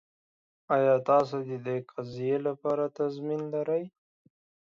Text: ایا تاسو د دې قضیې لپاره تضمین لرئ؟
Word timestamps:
ایا 0.75 0.95
تاسو 1.09 1.35
د 1.49 1.51
دې 1.65 1.77
قضیې 1.91 2.37
لپاره 2.47 2.83
تضمین 2.97 3.41
لرئ؟ 3.53 3.83